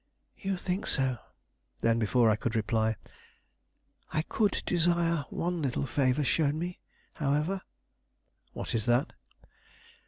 "You 0.35 0.57
think 0.57 0.87
so"; 0.87 1.19
then, 1.81 1.99
before 1.99 2.31
I 2.31 2.35
could 2.35 2.55
reply, 2.55 2.95
"I 4.11 4.23
could 4.23 4.63
desire 4.65 5.25
one 5.29 5.61
little 5.61 5.85
favor 5.85 6.23
shown 6.23 6.57
me, 6.57 6.79
however." 7.13 7.61
"What 8.53 8.73
is 8.73 8.87
that?" 8.87 9.13